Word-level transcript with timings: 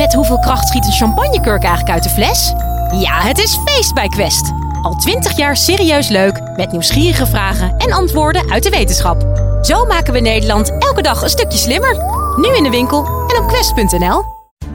Met 0.00 0.14
hoeveel 0.14 0.38
kracht 0.38 0.68
schiet 0.68 0.86
een 0.86 0.92
champagnekurk 0.92 1.62
eigenlijk 1.62 1.94
uit 1.94 2.02
de 2.02 2.08
fles? 2.08 2.52
Ja, 3.00 3.20
het 3.20 3.38
is 3.38 3.58
feest 3.64 3.94
bij 3.94 4.08
Quest. 4.08 4.52
Al 4.82 4.94
twintig 4.94 5.36
jaar 5.36 5.56
serieus 5.56 6.08
leuk, 6.08 6.40
met 6.56 6.72
nieuwsgierige 6.72 7.26
vragen 7.26 7.76
en 7.76 7.92
antwoorden 7.92 8.50
uit 8.50 8.62
de 8.62 8.70
wetenschap. 8.70 9.22
Zo 9.62 9.86
maken 9.86 10.12
we 10.12 10.20
Nederland 10.20 10.70
elke 10.78 11.02
dag 11.02 11.22
een 11.22 11.28
stukje 11.28 11.58
slimmer. 11.58 11.96
Nu 12.36 12.56
in 12.56 12.62
de 12.62 12.70
winkel 12.70 13.04
en 13.06 13.42
op 13.42 13.48
quest.nl. 13.48 14.24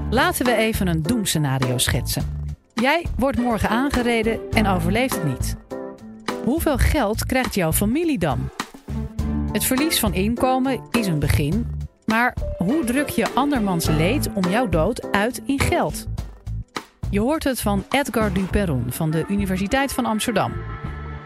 Laten 0.10 0.46
we 0.46 0.56
even 0.56 0.88
een 0.88 1.02
doemscenario 1.02 1.78
schetsen. 1.78 2.48
Jij 2.74 3.06
wordt 3.18 3.38
morgen 3.38 3.70
aangereden 3.70 4.40
en 4.52 4.68
overleeft 4.68 5.16
het 5.16 5.24
niet. 5.24 5.56
Hoeveel 6.44 6.78
geld 6.78 7.26
krijgt 7.26 7.56
jouw 7.56 7.74
familie 7.74 8.18
dan? 8.18 8.50
Het 9.52 9.64
verlies 9.64 10.00
van 10.00 10.14
inkomen 10.14 10.80
is 10.92 11.08
een 11.08 11.20
begin, 11.20 11.68
maar 12.06 12.38
hoe 12.58 12.84
druk 12.84 13.10
je 13.10 13.30
andermans 13.34 13.88
leed 13.88 14.30
om 14.34 14.44
jouw 14.44 14.70
dood 14.70 15.12
uit 15.12 15.42
in 15.46 15.60
geld? 15.60 16.06
Je 17.10 17.20
hoort 17.20 17.44
het 17.44 17.62
van 17.62 17.84
Edgar 17.90 18.34
Duperron 18.34 18.86
van 18.92 19.12
de 19.12 19.26
Universiteit 19.28 19.94
van 19.94 20.06
Amsterdam. 20.06 20.54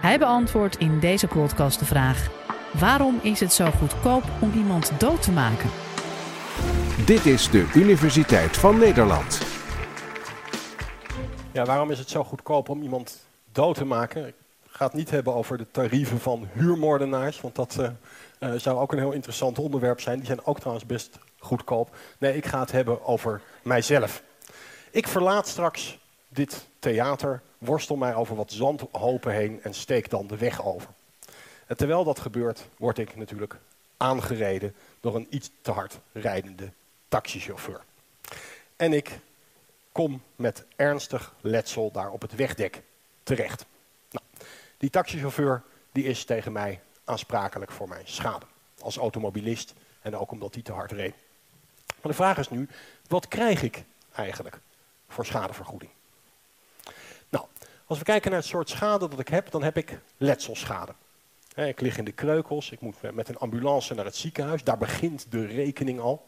Hij 0.02 0.20
beantwoordt 0.20 0.78
in 0.78 1.00
deze 1.00 1.28
podcast 1.28 1.80
de 1.80 1.86
vraag: 1.86 2.30
waarom 2.80 3.20
is 3.22 3.40
het 3.40 3.54
zo 3.54 3.72
goedkoop 3.72 4.24
om 4.40 4.52
iemand 4.56 4.92
dood 4.98 5.22
te 5.22 5.32
maken? 5.32 5.70
Dit 7.06 7.26
is 7.26 7.50
de 7.50 7.72
Universiteit 7.76 8.58
van 8.58 8.78
Nederland. 8.78 9.42
Ja, 11.52 11.66
waarom 11.66 11.92
is 11.92 12.00
het 12.00 12.10
zo 12.10 12.24
goedkoop 12.24 12.70
om 12.70 12.82
iemand 12.82 13.28
dood 13.52 13.76
te 13.76 13.86
maken? 13.86 14.28
Ik 14.28 14.36
ga 14.70 14.86
het 14.86 14.94
niet 14.94 15.10
hebben 15.10 15.34
over 15.34 15.58
de 15.58 15.72
tarieven 15.72 16.20
van 16.20 16.48
huurmoordenaars, 16.54 17.42
want 17.42 17.56
dat 17.56 17.78
uh, 17.80 17.88
uh, 18.40 18.54
zou 18.54 18.78
ook 18.78 18.92
een 18.92 18.98
heel 18.98 19.12
interessant 19.12 19.60
onderwerp 19.60 20.02
zijn. 20.02 20.18
Die 20.18 20.26
zijn 20.26 20.46
ook 20.46 20.60
trouwens 20.60 20.86
best 20.86 21.20
goedkoop. 21.40 21.96
Nee, 22.18 22.36
ik 22.36 22.46
ga 22.46 22.60
het 22.60 22.72
hebben 22.72 23.06
over 23.06 23.42
mijzelf. 23.64 24.24
Ik 24.92 25.08
verlaat 25.08 25.48
straks 25.48 26.00
dit 26.28 26.68
theater, 26.80 27.42
worstel 27.58 27.96
mij 27.96 28.16
over 28.16 28.36
wat 28.36 28.52
zandhopen 28.52 29.34
heen 29.34 29.60
en 29.64 29.74
steek 29.74 30.10
dan 30.10 30.28
de 30.28 30.38
weg 30.38 30.66
over. 30.66 30.90
En 31.68 31.78
terwijl 31.78 32.04
dat 32.04 32.20
gebeurt, 32.20 32.68
word 32.78 32.98
ik 32.98 33.16
natuurlijk 33.16 33.56
aangereden 33.98 34.76
door 35.00 35.16
een 35.16 35.28
iets 35.30 35.52
te 35.62 35.72
hard 35.72 36.00
rijdende 36.12 36.72
taxichauffeur. 37.08 37.82
En 38.76 38.94
ik 38.94 39.20
kom 39.92 40.22
met 40.36 40.66
ernstig 40.76 41.34
letsel 41.42 41.92
daar 41.92 42.12
op 42.12 42.22
het 42.22 42.36
wegdek 42.36 42.82
terecht. 43.24 43.66
Nou, 44.12 44.26
die 44.78 44.90
taxichauffeur 44.90 45.64
die 45.92 46.04
is 46.04 46.24
tegen 46.24 46.52
mij 46.52 46.80
aansprakelijk 47.10 47.72
voor 47.72 47.88
mijn 47.88 48.08
schade. 48.08 48.46
Als 48.82 48.98
automobilist 48.98 49.74
en 50.02 50.18
ook 50.18 50.32
omdat 50.32 50.54
hij 50.54 50.64
te 50.64 50.72
hard 50.72 50.92
reed. 50.92 51.14
Maar 51.88 52.12
de 52.12 52.14
vraag 52.14 52.38
is 52.38 52.50
nu, 52.50 52.70
wat 53.08 53.28
krijg 53.28 53.64
ik 53.64 53.84
eigenlijk 54.16 54.60
voor 55.08 55.26
schadevergoeding? 55.26 55.92
Nou, 57.30 57.46
als 57.86 57.98
we 57.98 58.04
kijken 58.04 58.32
naar 58.32 58.40
het 58.40 58.50
soort 58.50 58.70
schade 58.70 59.08
dat 59.08 59.20
ik 59.20 59.28
heb, 59.28 59.52
dan 59.52 59.64
heb 59.64 59.78
ik 59.78 60.00
letselschade. 60.18 60.94
Ik 61.56 61.82
lig 61.82 61.98
in 61.98 62.06
de 62.06 62.12
kreukels, 62.12 62.72
ik 62.72 62.80
moet 62.80 62.96
met 63.14 63.30
een 63.30 63.38
ambulance 63.38 63.94
naar 63.94 64.06
het 64.06 64.16
ziekenhuis. 64.16 64.64
Daar 64.64 64.78
begint 64.78 65.32
de 65.32 65.46
rekening 65.46 66.00
al. 66.00 66.28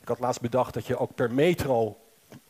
Ik 0.00 0.08
had 0.08 0.18
laatst 0.18 0.40
bedacht 0.40 0.74
dat 0.74 0.86
je 0.86 0.98
ook 0.98 1.14
per 1.14 1.32
metro 1.32 1.98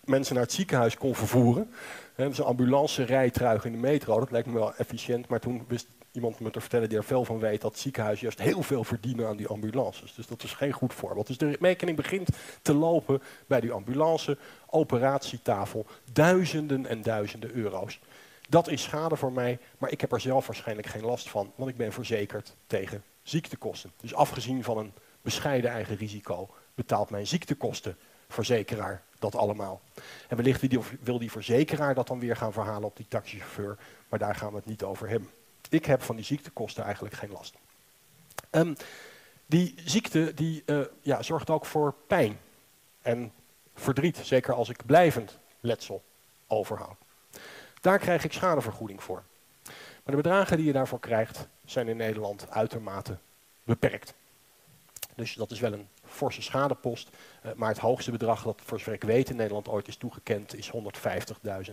mensen 0.04 0.34
naar 0.34 0.42
het 0.44 0.52
ziekenhuis 0.52 0.96
kon 0.96 1.14
vervoeren. 1.14 1.70
Dus 2.16 2.38
een 2.38 2.44
ambulance 2.44 3.02
rijtruig 3.02 3.64
in 3.64 3.72
de 3.72 3.78
metro, 3.78 4.18
dat 4.18 4.30
lijkt 4.30 4.46
me 4.46 4.54
wel 4.54 4.74
efficiënt. 4.74 5.28
Maar 5.28 5.40
toen 5.40 5.64
wist 5.68 5.86
iemand 6.12 6.40
me 6.40 6.50
te 6.50 6.60
vertellen 6.60 6.88
die 6.88 6.98
er 6.98 7.04
veel 7.04 7.24
van 7.24 7.38
weet... 7.38 7.60
dat 7.60 7.78
ziekenhuizen 7.78 8.22
juist 8.24 8.40
heel 8.40 8.62
veel 8.62 8.84
verdienen 8.84 9.26
aan 9.26 9.36
die 9.36 9.46
ambulances. 9.46 10.14
Dus 10.14 10.26
dat 10.26 10.42
is 10.42 10.52
geen 10.52 10.72
goed 10.72 10.94
voorbeeld. 10.94 11.26
Dus 11.26 11.38
de 11.38 11.56
rekening 11.60 11.96
begint 11.96 12.28
te 12.62 12.74
lopen 12.74 13.22
bij 13.46 13.60
die 13.60 13.72
ambulance, 13.72 14.38
operatietafel. 14.66 15.86
Duizenden 16.12 16.86
en 16.86 17.02
duizenden 17.02 17.52
euro's. 17.52 18.00
Dat 18.48 18.68
is 18.68 18.82
schade 18.82 19.16
voor 19.16 19.32
mij, 19.32 19.58
maar 19.78 19.90
ik 19.90 20.00
heb 20.00 20.12
er 20.12 20.20
zelf 20.20 20.46
waarschijnlijk 20.46 20.88
geen 20.88 21.04
last 21.04 21.30
van, 21.30 21.52
want 21.54 21.70
ik 21.70 21.76
ben 21.76 21.92
verzekerd 21.92 22.56
tegen 22.66 23.04
ziektekosten. 23.22 23.92
Dus 24.00 24.14
afgezien 24.14 24.64
van 24.64 24.78
een 24.78 24.92
bescheiden 25.22 25.70
eigen 25.70 25.96
risico 25.96 26.48
betaalt 26.74 27.10
mijn 27.10 27.26
ziektekostenverzekeraar 27.26 29.02
dat 29.18 29.34
allemaal. 29.34 29.80
En 30.28 30.36
wellicht 30.36 30.66
wil 31.00 31.18
die 31.18 31.30
verzekeraar 31.30 31.94
dat 31.94 32.06
dan 32.06 32.18
weer 32.18 32.36
gaan 32.36 32.52
verhalen 32.52 32.88
op 32.88 32.96
die 32.96 33.08
taxichauffeur, 33.08 33.78
maar 34.08 34.18
daar 34.18 34.34
gaan 34.34 34.50
we 34.50 34.56
het 34.56 34.66
niet 34.66 34.82
over 34.82 35.08
hebben. 35.08 35.28
Ik 35.70 35.84
heb 35.84 36.02
van 36.02 36.16
die 36.16 36.24
ziektekosten 36.24 36.84
eigenlijk 36.84 37.14
geen 37.14 37.30
last. 37.30 37.54
Um, 38.50 38.76
die 39.46 39.74
ziekte 39.84 40.34
die, 40.34 40.62
uh, 40.66 40.80
ja, 41.00 41.22
zorgt 41.22 41.50
ook 41.50 41.66
voor 41.66 41.94
pijn 42.06 42.38
en 43.02 43.32
verdriet, 43.74 44.16
zeker 44.16 44.54
als 44.54 44.68
ik 44.68 44.86
blijvend 44.86 45.38
letsel 45.60 46.02
overhoud. 46.46 46.96
Daar 47.80 47.98
krijg 47.98 48.24
ik 48.24 48.32
schadevergoeding 48.32 49.02
voor. 49.02 49.22
Maar 49.64 50.16
de 50.16 50.22
bedragen 50.22 50.56
die 50.56 50.66
je 50.66 50.72
daarvoor 50.72 51.00
krijgt 51.00 51.48
zijn 51.64 51.88
in 51.88 51.96
Nederland 51.96 52.50
uitermate 52.50 53.16
beperkt. 53.64 54.14
Dus 55.14 55.34
dat 55.34 55.50
is 55.50 55.60
wel 55.60 55.72
een 55.72 55.88
forse 56.04 56.42
schadepost. 56.42 57.08
Uh, 57.46 57.52
maar 57.52 57.68
het 57.68 57.78
hoogste 57.78 58.10
bedrag 58.10 58.42
dat 58.42 58.60
voor 58.64 58.78
zover 58.78 58.92
ik 58.92 59.02
weet 59.02 59.30
in 59.30 59.36
Nederland 59.36 59.68
ooit 59.68 59.88
is 59.88 59.96
toegekend 59.96 60.54
is 60.54 60.70
150.000 60.72 61.72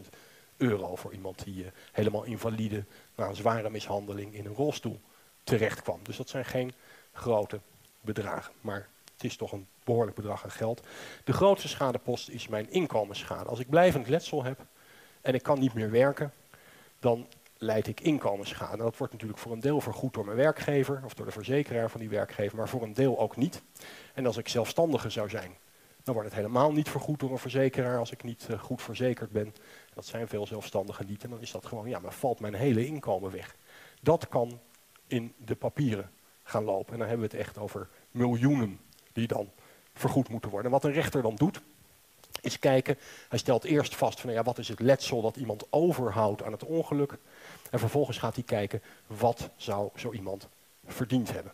euro 0.57 0.95
voor 0.95 1.13
iemand 1.13 1.43
die 1.43 1.63
uh, 1.63 1.69
helemaal 1.91 2.23
invalide 2.23 2.83
na 3.15 3.27
een 3.27 3.35
zware 3.35 3.69
mishandeling 3.69 4.33
in 4.33 4.45
een 4.45 4.53
rolstoel 4.53 4.99
terecht 5.43 5.81
kwam. 5.81 5.99
Dus 6.03 6.17
dat 6.17 6.29
zijn 6.29 6.45
geen 6.45 6.73
grote 7.13 7.59
bedragen. 8.01 8.53
Maar 8.61 8.87
het 9.13 9.23
is 9.23 9.35
toch 9.35 9.51
een 9.51 9.67
behoorlijk 9.83 10.15
bedrag 10.15 10.43
aan 10.43 10.51
geld. 10.51 10.83
De 11.23 11.33
grootste 11.33 11.67
schadepost 11.67 12.29
is 12.29 12.47
mijn 12.47 12.71
inkomensschade. 12.71 13.49
Als 13.49 13.59
ik 13.59 13.69
blijvend 13.69 14.07
letsel 14.07 14.43
heb, 14.43 14.59
en 15.21 15.33
ik 15.33 15.43
kan 15.43 15.59
niet 15.59 15.73
meer 15.73 15.91
werken, 15.91 16.33
dan 16.99 17.27
leid 17.57 17.87
ik 17.87 18.01
inkomensschade. 18.01 18.77
Dat 18.77 18.97
wordt 18.97 19.13
natuurlijk 19.13 19.39
voor 19.39 19.51
een 19.51 19.59
deel 19.59 19.81
vergoed 19.81 20.13
door 20.13 20.25
mijn 20.25 20.37
werkgever 20.37 21.01
of 21.05 21.13
door 21.13 21.25
de 21.25 21.31
verzekeraar 21.31 21.89
van 21.89 21.99
die 21.99 22.09
werkgever, 22.09 22.57
maar 22.57 22.69
voor 22.69 22.83
een 22.83 22.93
deel 22.93 23.19
ook 23.19 23.35
niet. 23.35 23.61
En 24.13 24.25
als 24.25 24.37
ik 24.37 24.47
zelfstandige 24.47 25.09
zou 25.09 25.29
zijn, 25.29 25.57
dan 26.03 26.13
wordt 26.13 26.29
het 26.29 26.37
helemaal 26.37 26.71
niet 26.71 26.89
vergoed 26.89 27.19
door 27.19 27.31
een 27.31 27.37
verzekeraar 27.37 27.97
als 27.97 28.11
ik 28.11 28.23
niet 28.23 28.47
uh, 28.51 28.59
goed 28.59 28.81
verzekerd 28.81 29.31
ben. 29.31 29.53
Dat 29.97 30.05
zijn 30.05 30.27
veel 30.27 30.47
zelfstandigen 30.47 31.07
niet. 31.07 31.23
En 31.23 31.29
dan 31.29 31.41
is 31.41 31.51
dat 31.51 31.65
gewoon, 31.65 31.89
ja, 31.89 31.99
maar 31.99 32.13
valt 32.13 32.39
mijn 32.39 32.53
hele 32.53 32.85
inkomen 32.85 33.31
weg. 33.31 33.55
Dat 34.01 34.27
kan 34.27 34.59
in 35.07 35.33
de 35.37 35.55
papieren 35.55 36.11
gaan 36.43 36.63
lopen. 36.63 36.93
En 36.93 36.99
dan 36.99 37.07
hebben 37.07 37.29
we 37.29 37.37
het 37.37 37.45
echt 37.45 37.57
over 37.57 37.89
miljoenen 38.11 38.79
die 39.13 39.27
dan 39.27 39.51
vergoed 39.93 40.29
moeten 40.29 40.49
worden. 40.49 40.71
En 40.71 40.77
wat 40.79 40.85
een 40.85 40.95
rechter 40.95 41.21
dan 41.21 41.35
doet, 41.35 41.61
is 42.41 42.59
kijken, 42.59 42.97
hij 43.29 43.39
stelt 43.39 43.63
eerst 43.63 43.95
vast 43.95 44.21
van 44.21 44.31
ja, 44.31 44.43
wat 44.43 44.57
is 44.57 44.67
het 44.67 44.79
letsel 44.79 45.21
dat 45.21 45.35
iemand 45.35 45.67
overhoudt 45.69 46.43
aan 46.43 46.51
het 46.51 46.63
ongeluk. 46.63 47.17
En 47.71 47.79
vervolgens 47.79 48.17
gaat 48.17 48.35
hij 48.35 48.43
kijken, 48.43 48.81
wat 49.07 49.49
zou 49.55 49.89
zo 49.95 50.11
iemand 50.11 50.47
verdiend 50.85 51.31
hebben. 51.31 51.51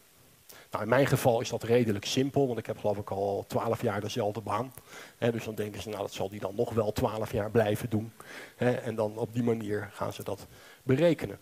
Nou, 0.74 0.86
in 0.86 0.92
mijn 0.92 1.08
geval 1.08 1.42
is 1.42 1.50
dat 1.50 1.64
redelijk 1.64 2.06
simpel, 2.06 2.48
want 2.48 2.60
ik 2.60 2.66
heb 2.66 2.78
geloof 2.78 2.98
ik 2.98 3.12
al 3.12 3.46
twaalf 3.48 3.82
jaar 3.82 4.02
dezelfde 4.02 4.42
baan. 4.42 4.74
dus 5.18 5.44
dan 5.44 5.56
denken 5.56 5.82
ze, 5.82 5.90
nou 5.90 6.02
dat 6.02 6.14
zal 6.14 6.30
die 6.30 6.40
dan 6.40 6.56
nog 6.56 6.74
wel 6.74 6.92
twaalf 6.92 7.32
jaar 7.32 7.52
blijven 7.52 7.90
doen. 7.90 8.12
en 8.58 8.96
dan 8.96 9.18
op 9.18 9.34
die 9.34 9.44
manier 9.44 9.90
gaan 9.94 10.14
ze 10.14 10.24
dat 10.24 10.48
berekenen. 10.84 11.40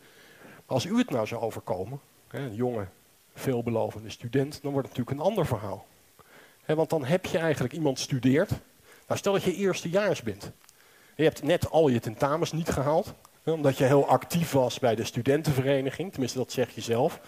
Als 0.66 0.86
u 0.86 0.98
het 0.98 1.10
nou 1.10 1.28
zou 1.28 1.42
overkomen, 1.42 2.00
een 2.28 2.56
jonge, 2.56 2.88
veelbelovende 3.34 4.10
student, 4.10 4.62
dan 4.62 4.72
wordt 4.72 4.88
het 4.88 4.98
natuurlijk 4.98 5.26
een 5.26 5.32
ander 5.32 5.46
verhaal. 5.46 5.86
want 6.66 6.90
dan 6.90 7.06
heb 7.06 7.26
je 7.26 7.38
eigenlijk 7.38 7.74
iemand 7.74 8.00
studeert, 8.00 8.50
nou, 9.08 9.20
stel 9.20 9.34
dat 9.34 9.44
je 9.44 9.56
eerstejaars 9.56 10.22
bent. 10.22 10.52
Je 11.16 11.24
hebt 11.24 11.44
net 11.44 11.70
al 11.70 11.88
je 11.88 12.00
tentamens 12.00 12.52
niet 12.52 12.70
gehaald, 12.70 13.14
omdat 13.46 13.78
je 13.78 13.84
heel 13.84 14.08
actief 14.08 14.52
was 14.52 14.80
bij 14.80 14.96
de 14.96 15.04
studentenvereniging. 15.04 16.12
Tenminste, 16.12 16.38
dat 16.38 16.52
zeg 16.52 16.76
je 16.76 16.82
zelf. 16.82 17.20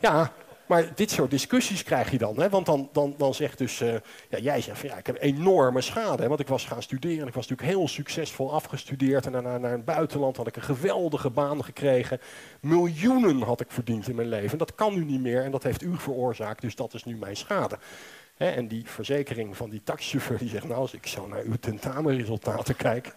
Ja, 0.00 0.32
maar 0.68 0.94
dit 0.94 1.10
soort 1.10 1.30
discussies 1.30 1.82
krijg 1.82 2.10
je 2.10 2.18
dan. 2.18 2.40
Hè? 2.40 2.48
Want 2.48 2.66
dan, 2.66 2.88
dan, 2.92 3.14
dan 3.16 3.34
zegt 3.34 3.58
dus, 3.58 3.80
uh, 3.80 3.94
ja, 4.28 4.38
jij 4.38 4.60
zegt 4.60 4.78
van 4.78 4.88
ja, 4.88 4.96
ik 4.96 5.06
heb 5.06 5.16
enorme 5.20 5.80
schade. 5.80 6.22
Hè? 6.22 6.28
Want 6.28 6.40
ik 6.40 6.48
was 6.48 6.64
gaan 6.64 6.82
studeren. 6.82 7.26
Ik 7.26 7.34
was 7.34 7.48
natuurlijk 7.48 7.76
heel 7.76 7.88
succesvol 7.88 8.52
afgestudeerd. 8.52 9.26
En 9.26 9.32
daarna 9.32 9.58
naar 9.58 9.72
het 9.72 9.84
buitenland 9.84 10.36
had 10.36 10.46
ik 10.46 10.56
een 10.56 10.62
geweldige 10.62 11.30
baan 11.30 11.64
gekregen. 11.64 12.20
Miljoenen 12.60 13.42
had 13.42 13.60
ik 13.60 13.70
verdiend 13.70 14.08
in 14.08 14.14
mijn 14.14 14.28
leven. 14.28 14.58
Dat 14.58 14.74
kan 14.74 14.94
nu 14.94 15.04
niet 15.04 15.20
meer 15.20 15.44
en 15.44 15.50
dat 15.50 15.62
heeft 15.62 15.82
u 15.82 15.96
veroorzaakt. 15.96 16.60
Dus 16.60 16.74
dat 16.74 16.94
is 16.94 17.04
nu 17.04 17.16
mijn 17.16 17.36
schade 17.36 17.78
en 18.38 18.68
die 18.68 18.82
verzekering 18.86 19.56
van 19.56 19.70
die 19.70 19.80
taxichauffeur 19.84 20.38
die 20.38 20.48
zegt, 20.48 20.64
nou 20.64 20.80
als 20.80 20.94
ik 20.94 21.06
zo 21.06 21.26
naar 21.26 21.42
uw 21.42 21.56
tentamenresultaten 21.60 22.76
kijk, 22.76 23.14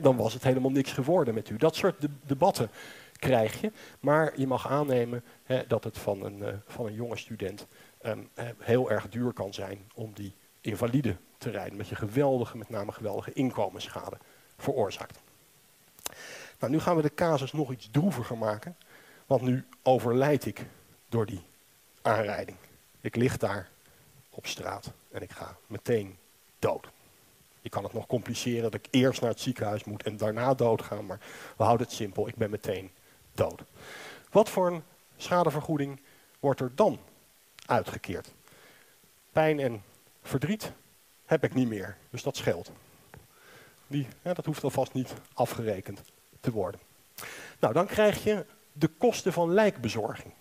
dan 0.00 0.16
was 0.16 0.32
het 0.32 0.42
helemaal 0.42 0.70
niks 0.70 0.92
geworden 0.92 1.34
met 1.34 1.50
u. 1.50 1.56
Dat 1.56 1.76
soort 1.76 2.06
debatten 2.26 2.70
krijg 3.18 3.60
je, 3.60 3.72
maar 4.00 4.40
je 4.40 4.46
mag 4.46 4.68
aannemen 4.68 5.24
dat 5.68 5.84
het 5.84 5.98
van 5.98 6.24
een, 6.24 6.38
uh, 6.38 6.48
van 6.66 6.86
een 6.86 6.94
jonge 6.94 7.16
student 7.16 7.66
ehm, 8.00 8.18
heel 8.58 8.90
erg 8.90 9.08
duur 9.08 9.32
kan 9.32 9.54
zijn 9.54 9.90
om 9.94 10.12
die 10.14 10.34
invalide 10.60 11.16
te 11.38 11.50
rijden, 11.50 11.76
met 11.76 11.88
je 11.88 11.94
geweldige, 11.94 12.56
met 12.56 12.68
name 12.68 12.92
geweldige 12.92 13.32
inkomensschade 13.32 14.16
veroorzaakt. 14.56 15.20
Nou, 16.58 16.72
nu 16.72 16.80
gaan 16.80 16.96
we 16.96 17.02
de 17.02 17.14
casus 17.14 17.52
nog 17.52 17.72
iets 17.72 17.88
droeviger 17.90 18.38
maken, 18.38 18.76
want 19.26 19.42
nu 19.42 19.66
overlijd 19.82 20.46
ik 20.46 20.66
door 21.08 21.26
die 21.26 21.42
aanrijding. 22.02 22.56
Ik 23.00 23.16
lig 23.16 23.36
daar 23.36 23.68
op 24.30 24.46
straat 24.46 24.92
en 25.10 25.22
ik 25.22 25.30
ga 25.30 25.56
meteen 25.66 26.16
dood. 26.58 26.88
Ik 27.60 27.70
kan 27.70 27.84
het 27.84 27.92
nog 27.92 28.06
compliceren 28.06 28.62
dat 28.62 28.74
ik 28.74 28.86
eerst 28.90 29.20
naar 29.20 29.30
het 29.30 29.40
ziekenhuis 29.40 29.84
moet 29.84 30.02
en 30.02 30.16
daarna 30.16 30.54
doodgaan, 30.54 31.06
maar 31.06 31.20
we 31.56 31.64
houden 31.64 31.86
het 31.86 31.96
simpel. 31.96 32.28
Ik 32.28 32.36
ben 32.36 32.50
meteen 32.50 32.90
Wat 34.30 34.48
voor 34.48 34.66
een 34.66 34.82
schadevergoeding 35.16 36.00
wordt 36.40 36.60
er 36.60 36.70
dan 36.74 36.98
uitgekeerd? 37.66 38.32
Pijn 39.32 39.60
en 39.60 39.82
verdriet 40.22 40.72
heb 41.24 41.44
ik 41.44 41.54
niet 41.54 41.68
meer, 41.68 41.96
dus 42.10 42.22
dat 42.22 42.36
scheelt. 42.36 42.70
Die, 43.86 44.06
dat 44.22 44.44
hoeft 44.44 44.64
alvast 44.64 44.92
niet 44.92 45.14
afgerekend 45.34 46.00
te 46.40 46.50
worden. 46.50 46.80
Nou, 47.58 47.72
dan 47.74 47.86
krijg 47.86 48.24
je 48.24 48.44
de 48.72 48.88
kosten 48.88 49.32
van 49.32 49.52
lijkbezorging. 49.52 50.32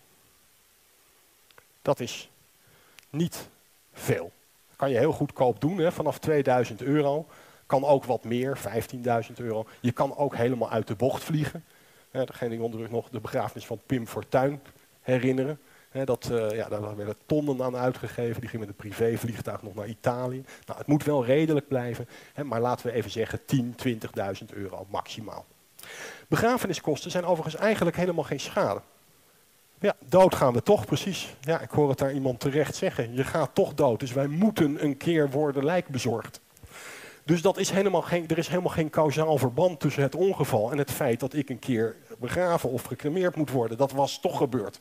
Dat 1.82 2.00
is 2.00 2.30
niet 3.10 3.48
veel. 3.94 4.32
Dat 4.68 4.78
kan 4.78 4.90
je 4.90 4.98
heel 4.98 5.12
goedkoop 5.12 5.62
doen, 5.62 5.78
hè, 5.78 5.92
vanaf 5.92 6.20
2000 6.20 6.82
euro. 6.82 7.28
Kan 7.66 7.86
ook 7.86 8.06
wat 8.06 8.24
meer, 8.24 8.58
15.000 9.30 9.34
euro. 9.36 9.68
Je 9.80 9.92
kan 9.92 10.18
ook 10.18 10.36
helemaal 10.36 10.70
uit 10.70 10.88
de 10.88 10.96
bocht 10.96 11.24
vliegen. 11.24 11.66
Hè, 12.12 12.26
degene 12.26 12.50
die 12.50 12.62
onder 12.62 12.90
nog 12.90 13.10
de 13.10 13.20
begrafenis 13.20 13.66
van 13.66 13.80
Pim 13.86 14.08
Fortuyn 14.08 14.62
herinneren. 15.02 15.60
Dat, 16.06 16.30
uh, 16.32 16.52
ja, 16.52 16.70
daar 16.70 16.96
werden 16.96 17.16
tonnen 17.26 17.64
aan 17.64 17.76
uitgegeven. 17.76 18.42
Die 18.42 18.50
ging 18.50 18.62
met 18.62 18.70
een 18.70 18.76
privévliegtuig 18.76 19.62
nog 19.62 19.76
naar 19.76 19.88
Italië. 19.88 20.44
Nou, 20.66 20.80
het 20.80 20.88
moet 20.88 21.04
wel 21.04 21.26
redelijk 21.26 21.68
blijven. 21.68 22.08
Maar 22.44 22.62
laten 22.62 22.86
we 22.86 22.92
even 22.92 23.12
zeggen 23.12 23.46
10, 23.46 23.76
20.000 23.86 24.46
euro 24.54 24.86
maximaal. 24.90 25.46
Begrafeniskosten 26.28 27.12
zijn 27.12 27.26
overigens 27.26 27.56
eigenlijk 27.56 27.98
helemaal 27.98 28.24
geen 28.24 28.40
schade. 28.40 28.82
Ja, 29.80 29.96
dood 30.06 30.36
gaan 30.36 30.54
we 30.54 30.64
toch, 30.64 30.86
precies. 30.86 31.36
Ja, 31.42 31.60
ik 31.60 31.70
hoor 31.70 31.90
het 31.90 31.98
daar 31.98 32.14
iemand 32.14 32.40
terecht 32.40 32.76
zeggen. 32.76 33.14
Je 33.14 33.24
gaat 33.24 33.56
toch 33.56 33.74
dood, 33.74 34.00
dus 34.00 34.14
wij 34.14 34.28
moeten 34.28 34.84
een 34.84 34.98
keer 34.98 35.30
worden 35.30 35.66
lijkbezorgd. 35.66 36.42
Dus 37.28 37.42
dat 37.42 37.58
is 37.58 37.70
helemaal 37.70 38.02
geen, 38.02 38.28
er 38.28 38.38
is 38.38 38.48
helemaal 38.48 38.72
geen 38.72 38.90
kausaal 38.90 39.38
verband 39.38 39.80
tussen 39.80 40.04
het 40.04 40.16
ongeval 40.16 40.72
en 40.72 40.78
het 40.78 40.92
feit 40.92 41.20
dat 41.20 41.34
ik 41.34 41.50
een 41.50 41.60
keer 41.60 41.96
begraven 42.20 42.70
of 42.70 42.84
gecremeerd 42.84 43.36
moet 43.36 43.52
worden. 43.52 43.78
Dat 43.78 43.92
was 43.92 44.20
toch 44.20 44.38
gebeurd. 44.38 44.80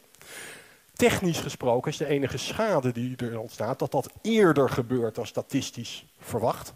Technisch 0.93 1.39
gesproken 1.39 1.91
is 1.91 1.97
de 1.97 2.07
enige 2.07 2.39
schade 2.39 2.93
die 2.93 3.17
er 3.17 3.39
ontstaat 3.39 3.79
dat 3.79 3.91
dat 3.91 4.11
eerder 4.23 4.71
gebeurt 4.71 5.15
dan 5.15 5.27
statistisch 5.27 6.07
verwacht. 6.19 6.73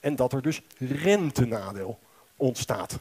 En 0.00 0.16
dat 0.16 0.32
er 0.32 0.42
dus 0.42 0.62
rentenadeel 0.78 1.98
ontstaat. 2.36 2.98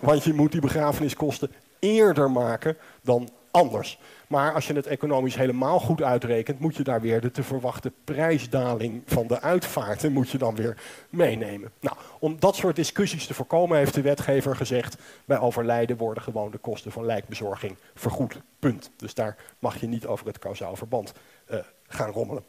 want 0.00 0.24
je 0.24 0.32
moet 0.32 0.52
die 0.52 0.60
begrafeniskosten 0.60 1.52
eerder 1.78 2.30
maken 2.30 2.76
dan 3.02 3.28
anders. 3.54 3.98
Maar 4.26 4.54
als 4.54 4.66
je 4.66 4.74
het 4.74 4.86
economisch 4.86 5.34
helemaal 5.34 5.80
goed 5.80 6.02
uitrekent, 6.02 6.60
moet 6.60 6.76
je 6.76 6.82
daar 6.82 7.00
weer 7.00 7.20
de 7.20 7.30
te 7.30 7.42
verwachten 7.42 7.94
prijsdaling 8.04 9.02
van 9.06 9.26
de 9.26 9.40
uitvaarten 9.40 10.12
moet 10.12 10.30
je 10.30 10.38
dan 10.38 10.54
weer 10.54 10.76
meenemen. 11.10 11.72
Nou, 11.80 11.96
om 12.18 12.36
dat 12.38 12.56
soort 12.56 12.76
discussies 12.76 13.26
te 13.26 13.34
voorkomen 13.34 13.78
heeft 13.78 13.94
de 13.94 14.00
wetgever 14.00 14.56
gezegd, 14.56 14.96
bij 15.24 15.38
overlijden 15.38 15.96
worden 15.96 16.22
gewoon 16.22 16.50
de 16.50 16.58
kosten 16.58 16.92
van 16.92 17.04
lijkbezorging 17.04 17.76
vergoed. 17.94 18.40
Punt. 18.58 18.90
Dus 18.96 19.14
daar 19.14 19.36
mag 19.58 19.80
je 19.80 19.86
niet 19.86 20.06
over 20.06 20.26
het 20.26 20.38
kausaal 20.38 20.76
verband 20.76 21.12
uh, 21.50 21.58
gaan 21.88 22.10
rommelen. 22.10 22.44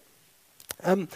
Um, 0.88 1.08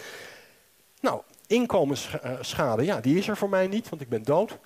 nou, 1.00 1.20
inkomensschade, 1.46 2.84
ja, 2.84 3.00
die 3.00 3.18
is 3.18 3.28
er 3.28 3.36
voor 3.36 3.48
mij 3.48 3.66
niet, 3.66 3.88
want 3.88 4.02
ik 4.02 4.08
ben 4.08 4.22
dood. 4.22 4.58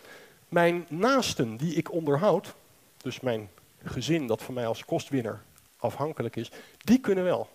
Mijn 0.49 0.87
naasten 0.89 1.57
die 1.57 1.75
ik 1.75 1.93
onderhoud, 1.93 2.55
dus 2.97 3.21
mijn 3.21 3.49
gezin 3.85 4.27
dat 4.27 4.43
van 4.43 4.55
mij 4.55 4.67
als 4.67 4.85
kostwinner 4.85 5.43
afhankelijk 5.77 6.37
is, 6.37 6.51
die 6.79 7.01
kunnen 7.01 7.25
wel 7.25 7.49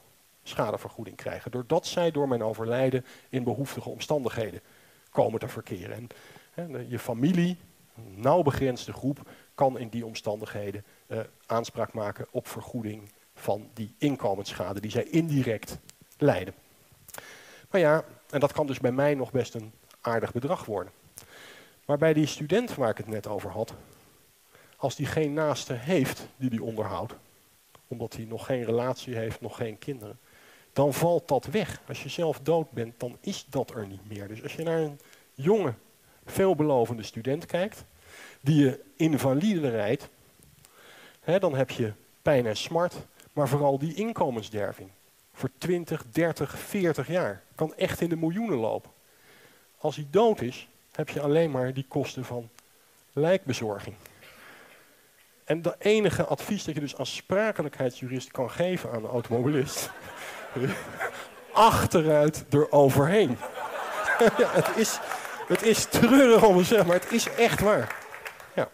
schadevergoeding 0.43 1.15
krijgen. 1.15 1.51
Doordat 1.51 1.87
zij 1.87 2.11
door 2.11 2.27
mijn 2.27 2.43
overlijden 2.43 3.05
in 3.29 3.43
behoeftige 3.43 3.89
omstandigheden 3.89 4.61
komen 5.09 5.39
te 5.39 5.47
verkeren. 5.47 5.95
En 5.95 6.09
hè, 6.51 6.79
je 6.87 6.99
familie, 6.99 7.57
een 7.95 8.21
nauw 8.21 8.41
begrensde 8.41 8.93
groep, 8.93 9.29
kan 9.55 9.79
in 9.79 9.89
die 9.89 10.05
omstandigheden 10.05 10.83
uh, 11.07 11.19
aanspraak 11.45 11.93
maken 11.93 12.27
op 12.31 12.47
vergoeding 12.47 13.11
van 13.33 13.69
die 13.73 13.93
inkomensschade 13.97 14.79
die 14.79 14.91
zij 14.91 15.03
indirect 15.03 15.77
lijden. 16.17 16.53
Maar 17.69 17.81
ja, 17.81 18.03
en 18.29 18.39
dat 18.39 18.51
kan 18.51 18.67
dus 18.67 18.79
bij 18.79 18.91
mij 18.91 19.15
nog 19.15 19.31
best 19.31 19.53
een 19.53 19.71
aardig 20.01 20.31
bedrag 20.31 20.65
worden. 20.65 20.93
Maar 21.85 21.97
bij 21.97 22.13
die 22.13 22.25
student 22.25 22.75
waar 22.75 22.89
ik 22.89 22.97
het 22.97 23.07
net 23.07 23.27
over 23.27 23.49
had, 23.49 23.73
als 24.79 24.95
die 24.95 25.05
geen 25.05 25.33
naaste 25.33 25.73
heeft 25.73 26.27
die 26.35 26.49
die 26.49 26.63
onderhoudt, 26.63 27.13
omdat 27.87 28.13
hij 28.13 28.25
nog 28.25 28.45
geen 28.45 28.63
relatie 28.63 29.15
heeft, 29.15 29.41
nog 29.41 29.55
geen 29.55 29.77
kinderen, 29.77 30.19
dan 30.73 30.93
valt 30.93 31.27
dat 31.27 31.45
weg. 31.45 31.81
Als 31.87 32.03
je 32.03 32.09
zelf 32.09 32.39
dood 32.39 32.71
bent, 32.71 32.99
dan 32.99 33.17
is 33.19 33.45
dat 33.49 33.71
er 33.71 33.87
niet 33.87 34.09
meer. 34.09 34.27
Dus 34.27 34.43
als 34.43 34.53
je 34.53 34.63
naar 34.63 34.79
een 34.79 34.99
jonge, 35.33 35.73
veelbelovende 36.25 37.03
student 37.03 37.45
kijkt, 37.45 37.83
die 38.41 38.63
je 38.63 38.79
invalide 38.95 39.69
rijdt, 39.69 40.09
hè, 41.19 41.39
dan 41.39 41.55
heb 41.55 41.69
je 41.69 41.93
pijn 42.21 42.45
en 42.45 42.57
smart, 42.57 42.95
maar 43.33 43.47
vooral 43.47 43.79
die 43.79 43.93
inkomensderving. 43.93 44.89
Voor 45.33 45.49
20, 45.57 46.05
30, 46.11 46.59
40 46.59 47.07
jaar. 47.07 47.43
Kan 47.55 47.75
echt 47.75 48.01
in 48.01 48.09
de 48.09 48.15
miljoenen 48.15 48.57
lopen. 48.57 48.91
Als 49.77 49.95
hij 49.95 50.07
dood 50.09 50.41
is, 50.41 50.67
heb 50.91 51.09
je 51.09 51.21
alleen 51.21 51.51
maar 51.51 51.73
die 51.73 51.85
kosten 51.87 52.25
van 52.25 52.49
lijkbezorging. 53.13 53.95
En 55.49 55.57
het 55.61 55.75
enige 55.79 56.25
advies 56.25 56.63
dat 56.63 56.73
je 56.75 56.79
dus 56.79 56.97
als 56.97 57.15
sprakelijkheidsjurist 57.15 58.31
kan 58.31 58.51
geven 58.51 58.91
aan 58.91 59.03
een 59.03 59.09
automobilist. 59.09 59.91
achteruit 61.51 62.45
eroverheen. 62.49 63.37
ja, 64.37 64.47
het, 64.61 64.69
is, 64.75 64.99
het 65.47 65.63
is 65.63 65.85
treurig 65.85 66.43
om 66.43 66.57
te 66.57 66.63
zeggen, 66.63 66.87
maar 66.87 66.99
het 66.99 67.11
is 67.11 67.29
echt 67.29 67.61
waar. 67.61 67.95
Ja. 68.53 68.69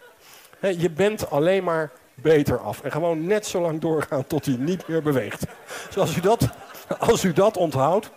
je 0.70 0.90
bent 0.90 1.30
alleen 1.30 1.64
maar 1.64 1.92
beter 2.16 2.60
af. 2.60 2.82
En 2.82 2.92
gewoon 2.92 3.26
net 3.26 3.46
zo 3.46 3.62
lang 3.62 3.82
doorgaan 3.82 4.28
tot 4.28 4.46
hij 4.46 4.56
niet 4.60 4.88
meer 4.88 5.02
beweegt. 5.02 5.46
Dus 5.88 5.98
als 5.98 6.18
u 6.18 6.20
dat, 6.20 6.50
als 7.00 7.24
u 7.24 7.34
dat 7.34 7.58
onthoudt, 7.58 8.12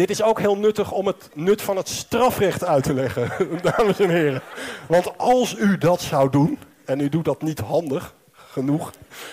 dit 0.00 0.10
is 0.10 0.22
ook 0.22 0.40
heel 0.40 0.56
nuttig 0.56 0.92
om 0.92 1.06
het 1.06 1.30
nut 1.34 1.62
van 1.62 1.76
het 1.76 1.88
strafrecht 1.88 2.64
uit 2.64 2.82
te 2.82 2.94
leggen, 2.94 3.30
dames 3.76 4.00
en 4.00 4.10
heren. 4.10 4.42
Want 4.86 5.18
als 5.18 5.56
u 5.58 5.78
dat 5.78 6.00
zou 6.00 6.30
doen, 6.30 6.58
en 6.84 7.00
u 7.00 7.08
doet 7.08 7.24
dat 7.24 7.42
niet 7.42 7.58
handig 7.58 8.14
genoeg, 8.34 8.92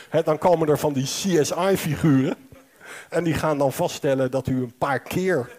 hè, 0.09 0.23
dan 0.23 0.37
komen 0.37 0.69
er 0.69 0.77
van 0.77 0.93
die 0.93 1.03
CSI-figuren. 1.03 2.35
En 3.09 3.23
die 3.23 3.33
gaan 3.33 3.57
dan 3.57 3.73
vaststellen 3.73 4.31
dat 4.31 4.47
u 4.47 4.61
een 4.61 4.77
paar 4.77 4.99
keer. 4.99 5.49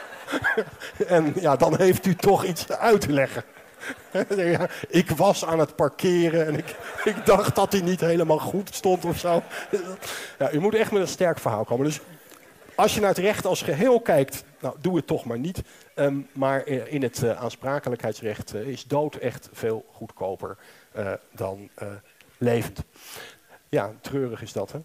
en 1.06 1.32
ja, 1.34 1.56
dan 1.56 1.76
heeft 1.76 2.06
u 2.06 2.14
toch 2.14 2.44
iets 2.44 2.70
uit 2.70 3.00
te 3.00 3.12
leggen. 3.12 3.44
ik 4.88 5.10
was 5.10 5.44
aan 5.44 5.58
het 5.58 5.76
parkeren 5.76 6.46
en 6.46 6.58
ik, 6.58 6.76
ik 7.04 7.26
dacht 7.26 7.54
dat 7.54 7.72
hij 7.72 7.80
niet 7.80 8.00
helemaal 8.00 8.38
goed 8.38 8.74
stond 8.74 9.04
of 9.04 9.18
zo. 9.18 9.42
Ja, 10.38 10.52
u 10.52 10.60
moet 10.60 10.74
echt 10.74 10.92
met 10.92 11.02
een 11.02 11.08
sterk 11.08 11.38
verhaal 11.38 11.64
komen. 11.64 11.86
Dus 11.86 12.00
als 12.74 12.94
je 12.94 13.00
naar 13.00 13.08
het 13.08 13.18
recht 13.18 13.46
als 13.46 13.62
geheel 13.62 14.00
kijkt, 14.00 14.44
nou, 14.60 14.76
doe 14.80 14.96
het 14.96 15.06
toch 15.06 15.24
maar 15.24 15.38
niet. 15.38 15.62
Ehm, 15.94 16.20
maar 16.32 16.66
in 16.66 17.02
het 17.02 17.22
uh, 17.22 17.40
aansprakelijkheidsrecht 17.40 18.54
uh, 18.54 18.68
is 18.68 18.84
dood 18.84 19.14
echt 19.14 19.48
veel 19.52 19.84
goedkoper 19.92 20.56
dan 21.30 21.68
levend. 22.38 22.82
Ja, 23.68 23.92
treurig 24.00 24.42
is 24.42 24.52
dat, 24.52 24.72
hè? 24.72 24.78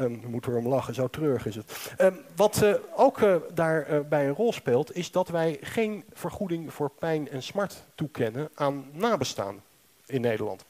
Um, 0.00 0.20
we 0.20 0.28
moeten 0.28 0.52
erom 0.52 0.68
lachen, 0.68 0.94
zo 0.94 1.08
treurig 1.08 1.46
is 1.46 1.54
het. 1.54 1.94
Um, 1.98 2.20
wat 2.36 2.64
ook 2.96 3.20
daarbij 3.54 4.26
een 4.26 4.34
rol 4.34 4.52
speelt, 4.52 4.96
is 4.96 5.10
dat 5.10 5.28
wij 5.28 5.58
geen 5.60 6.04
vergoeding 6.12 6.72
voor 6.72 6.90
pijn 6.90 7.28
en 7.28 7.42
smart 7.42 7.82
toekennen 7.94 8.50
aan 8.54 8.86
nabestaan 8.92 9.62
in 10.06 10.20
Nederland. 10.20 10.64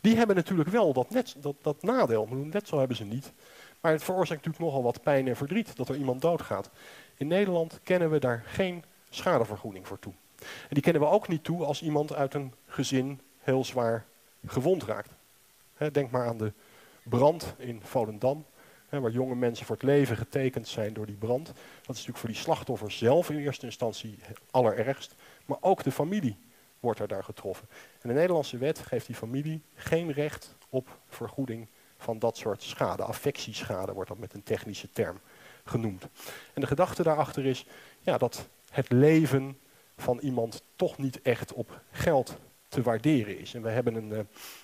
Die 0.00 0.16
hebben 0.16 0.36
natuurlijk 0.36 0.68
wel 0.68 0.92
dat, 0.92 1.10
net, 1.10 1.34
dat, 1.38 1.54
dat 1.62 1.82
nadeel, 1.82 2.28
net 2.30 2.68
zo 2.68 2.78
hebben 2.78 2.96
ze 2.96 3.04
niet. 3.04 3.32
Maar 3.82 3.92
het 3.92 4.04
veroorzaakt 4.04 4.44
natuurlijk 4.44 4.64
nogal 4.64 4.82
wat 4.82 5.02
pijn 5.02 5.28
en 5.28 5.36
verdriet 5.36 5.76
dat 5.76 5.88
er 5.88 5.96
iemand 5.96 6.20
doodgaat. 6.20 6.70
In 7.16 7.26
Nederland 7.26 7.80
kennen 7.82 8.10
we 8.10 8.18
daar 8.18 8.42
geen 8.46 8.84
schadevergoeding 9.10 9.86
voor 9.86 9.98
toe. 9.98 10.12
En 10.38 10.68
die 10.68 10.82
kennen 10.82 11.02
we 11.02 11.08
ook 11.08 11.28
niet 11.28 11.44
toe 11.44 11.64
als 11.64 11.82
iemand 11.82 12.12
uit 12.12 12.34
een 12.34 12.54
gezin 12.66 13.20
heel 13.40 13.64
zwaar 13.64 14.04
gewond 14.46 14.84
raakt. 14.84 15.10
denk 15.92 16.10
maar 16.10 16.26
aan 16.26 16.38
de 16.38 16.52
brand 17.02 17.54
in 17.58 17.80
Volendam, 17.82 18.44
waar 18.88 19.10
jonge 19.10 19.34
mensen 19.34 19.66
voor 19.66 19.74
het 19.74 19.84
leven 19.84 20.16
getekend 20.16 20.68
zijn 20.68 20.92
door 20.92 21.06
die 21.06 21.14
brand. 21.14 21.46
Dat 21.46 21.54
is 21.80 21.86
natuurlijk 21.86 22.18
voor 22.18 22.28
die 22.28 22.38
slachtoffers 22.38 22.98
zelf 22.98 23.30
in 23.30 23.38
eerste 23.38 23.66
instantie 23.66 24.18
allerergst, 24.50 25.14
maar 25.46 25.58
ook 25.60 25.82
de 25.82 25.92
familie 25.92 26.36
wordt 26.80 27.00
er 27.00 27.08
daar 27.08 27.24
getroffen. 27.24 27.68
En 28.00 28.08
de 28.08 28.14
Nederlandse 28.14 28.58
wet 28.58 28.78
geeft 28.78 29.06
die 29.06 29.14
familie 29.14 29.62
geen 29.74 30.12
recht 30.12 30.54
op 30.68 30.98
vergoeding 31.08 31.68
van 32.02 32.18
dat 32.18 32.36
soort 32.36 32.62
schade. 32.62 33.02
Affectieschade 33.02 33.92
wordt 33.92 34.08
dat 34.08 34.18
met 34.18 34.34
een 34.34 34.42
technische 34.42 34.90
term 34.90 35.20
genoemd. 35.64 36.02
En 36.54 36.60
de 36.60 36.66
gedachte 36.66 37.02
daarachter 37.02 37.46
is 37.46 37.66
ja, 38.00 38.18
dat 38.18 38.48
het 38.70 38.92
leven 38.92 39.58
van 39.96 40.18
iemand 40.18 40.62
toch 40.76 40.98
niet 40.98 41.22
echt 41.22 41.52
op 41.52 41.80
geld 41.90 42.38
te 42.68 42.82
waarderen 42.82 43.38
is. 43.38 43.54
En 43.54 43.62
we 43.62 43.68
hebben 43.68 43.94
een, 43.94 44.08
uh, 44.08 44.18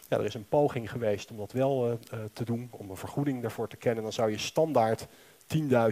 ja, 0.09 0.19
er 0.19 0.25
is 0.25 0.35
een 0.35 0.49
poging 0.49 0.91
geweest 0.91 1.31
om 1.31 1.37
dat 1.37 1.53
wel 1.53 1.87
uh, 1.87 1.93
uh, 1.93 2.25
te 2.33 2.45
doen, 2.45 2.69
om 2.71 2.91
een 2.91 2.97
vergoeding 2.97 3.43
daarvoor 3.43 3.69
te 3.69 3.77
kennen. 3.77 4.03
Dan 4.03 4.13
zou 4.13 4.31
je 4.31 4.39
standaard 4.39 5.07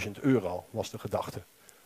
10.000 0.05 0.11
euro, 0.21 0.65
was 0.71 0.91
de 0.91 0.99
gedachte, 0.99 1.43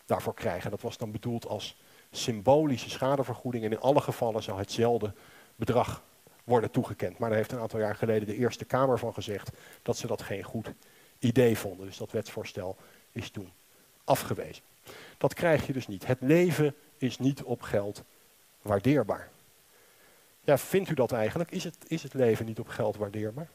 daarvoor 0.07 0.35
krijgen. 0.35 0.71
Dat 0.71 0.81
was 0.81 0.99
dan 0.99 1.11
bedoeld 1.11 1.47
als 1.47 1.81
symbolische 2.11 2.91
schadevergoeding. 2.91 3.65
En 3.65 3.73
in 3.73 3.81
alle 3.81 4.01
gevallen 4.01 4.43
zou 4.43 4.59
hetzelfde 4.59 5.13
bedrag 5.57 6.03
worden 6.51 6.71
toegekend. 6.71 7.19
Maar 7.19 7.29
daar 7.29 7.39
heeft 7.39 7.53
een 7.53 7.59
aantal 7.59 7.81
jaar 7.81 7.95
geleden 7.95 8.29
de 8.29 8.37
Eerste 8.37 8.65
Kamer 8.65 8.99
van 8.99 9.15
gezegd 9.15 9.51
dat 9.83 9.97
ze 9.97 10.07
dat 10.07 10.23
geen 10.23 10.43
goed 10.43 10.73
idee 11.19 11.59
vonden. 11.59 11.87
Dus 11.87 11.97
dat 11.97 12.13
wetsvoorstel 12.13 12.77
is 13.13 13.31
toen 13.31 13.53
afgewezen. 14.05 14.63
Dat 15.19 15.35
krijg 15.35 15.67
je 15.67 15.73
dus 15.73 15.87
niet. 15.87 16.07
Het 16.07 16.19
leven 16.21 16.75
is 16.99 17.19
niet 17.19 17.43
op 17.43 17.63
geld 17.63 18.03
waardeerbaar. 18.63 19.29
Ja, 20.41 20.59
vindt 20.59 20.91
u 20.91 20.95
dat 20.95 21.13
eigenlijk? 21.13 21.51
Is 21.51 21.65
het, 21.65 21.77
is 21.87 22.03
het 22.03 22.15
leven 22.15 22.47
niet 22.47 22.59
op 22.59 22.69
geld 22.69 22.97
waardeerbaar? 22.97 23.49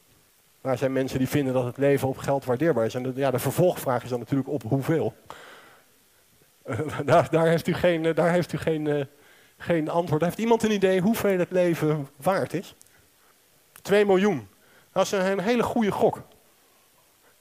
Maar 0.61 0.71
er 0.71 0.77
zijn 0.77 0.93
mensen 0.93 1.17
die 1.17 1.27
vinden 1.27 1.53
dat 1.53 1.65
het 1.65 1.77
leven 1.77 2.07
op 2.07 2.17
geld 2.17 2.45
waardeerbaar 2.45 2.85
is. 2.85 2.95
En 2.95 3.03
de, 3.03 3.11
ja, 3.15 3.31
de 3.31 3.39
vervolgvraag 3.39 4.03
is 4.03 4.09
dan 4.09 4.19
natuurlijk 4.19 4.49
op 4.49 4.63
hoeveel. 4.63 5.13
daar, 7.05 7.29
daar, 7.29 7.47
heeft 7.47 7.67
u 7.67 7.73
geen, 7.73 8.13
daar 8.13 8.31
heeft 8.31 8.53
u 8.53 8.57
geen, 8.57 8.85
uh, 8.85 9.05
geen 9.57 9.89
antwoord. 9.89 10.21
Heeft 10.21 10.37
iemand 10.37 10.63
een 10.63 10.71
idee 10.71 11.01
hoeveel 11.01 11.39
het 11.39 11.51
leven 11.51 12.09
waard 12.15 12.53
is? 12.53 12.75
2 13.85 14.05
miljoen. 14.05 14.47
Dat 14.91 15.05
is 15.05 15.11
een 15.11 15.39
hele 15.39 15.63
goede 15.63 15.91
gok. 15.91 16.21